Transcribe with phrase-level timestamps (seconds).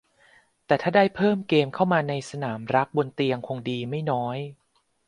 [0.65, 4.37] แต่ถ้าได้เพิ่มเกมเข้ามาในสนามรักบนเตียงคงดีไม่น้อย